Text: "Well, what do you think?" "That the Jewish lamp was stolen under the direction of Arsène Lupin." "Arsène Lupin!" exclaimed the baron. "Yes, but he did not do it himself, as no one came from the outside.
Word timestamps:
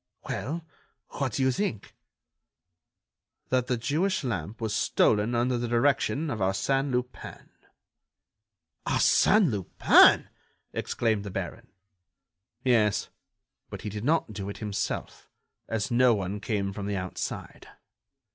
"Well, 0.27 0.65
what 1.09 1.33
do 1.33 1.43
you 1.43 1.51
think?" 1.51 1.93
"That 3.49 3.67
the 3.67 3.77
Jewish 3.77 4.23
lamp 4.23 4.59
was 4.59 4.73
stolen 4.73 5.35
under 5.35 5.59
the 5.59 5.67
direction 5.67 6.31
of 6.31 6.39
Arsène 6.39 6.91
Lupin." 6.91 7.51
"Arsène 8.87 9.51
Lupin!" 9.51 10.29
exclaimed 10.73 11.23
the 11.23 11.29
baron. 11.29 11.67
"Yes, 12.63 13.09
but 13.69 13.83
he 13.83 13.89
did 13.89 14.03
not 14.03 14.33
do 14.33 14.49
it 14.49 14.57
himself, 14.57 15.29
as 15.69 15.91
no 15.91 16.15
one 16.15 16.39
came 16.39 16.73
from 16.73 16.87
the 16.87 16.97
outside. 16.97 17.67